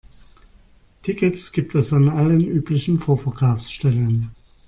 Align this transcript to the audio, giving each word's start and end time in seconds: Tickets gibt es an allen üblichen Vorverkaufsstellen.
Tickets 1.03 1.51
gibt 1.51 1.75
es 1.75 1.93
an 1.93 2.09
allen 2.09 2.41
üblichen 2.43 2.97
Vorverkaufsstellen. 2.97 4.31